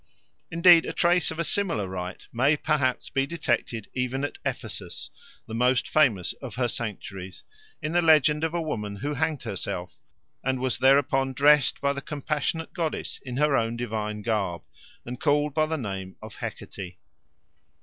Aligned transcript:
Indeed 0.49 0.87
a 0.87 0.93
trace 0.93 1.29
of 1.29 1.37
a 1.37 1.43
similar 1.43 1.87
rite 1.87 2.25
may 2.33 2.57
perhaps 2.57 3.09
be 3.11 3.27
detected 3.27 3.87
even 3.93 4.23
at 4.23 4.39
Ephesus, 4.43 5.11
the 5.45 5.53
most 5.53 5.87
famous 5.87 6.33
of 6.41 6.55
her 6.55 6.67
sanctuaries, 6.67 7.43
in 7.83 7.91
the 7.91 8.01
legend 8.01 8.43
of 8.43 8.55
a 8.55 8.61
woman 8.63 8.95
who 8.95 9.13
hanged 9.13 9.43
herself 9.43 9.99
and 10.43 10.59
was 10.59 10.79
thereupon 10.79 11.33
dressed 11.33 11.79
by 11.81 11.93
the 11.93 12.01
compassionate 12.01 12.73
goddess 12.73 13.19
in 13.23 13.37
her 13.37 13.55
own 13.55 13.77
divine 13.77 14.23
garb 14.23 14.63
and 15.05 15.19
called 15.19 15.53
by 15.53 15.67
the 15.67 15.77
name 15.77 16.15
of 16.19 16.37
Hecate. 16.37 16.97